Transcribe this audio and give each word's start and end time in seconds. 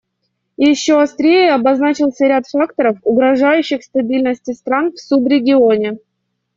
Еще 0.57 0.99
острее 0.99 1.51
обозначился 1.53 2.25
ряд 2.25 2.47
факторов, 2.47 2.97
угрожающих 3.03 3.83
стабильности 3.83 4.51
стран 4.53 4.93
в 4.93 4.97
субрегионе. 4.97 5.99